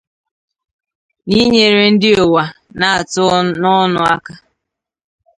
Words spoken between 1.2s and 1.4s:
na